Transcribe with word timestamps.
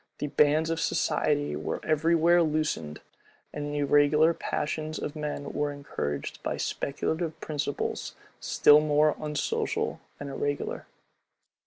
The 0.17 0.25
bands 0.29 0.71
of 0.71 0.79
society 0.79 1.55
were 1.55 1.79
every 1.85 2.15
where 2.15 2.41
loosened; 2.41 3.01
and 3.53 3.71
the 3.71 3.77
irregular 3.77 4.33
passions 4.33 4.97
of 4.97 5.15
men 5.15 5.53
were 5.53 5.71
encouraged 5.71 6.41
by 6.41 6.57
speculative 6.57 7.39
principles, 7.39 8.15
still 8.39 8.79
more 8.79 9.15
unsocial 9.19 9.99
and 10.19 10.27
irregular. 10.27 10.87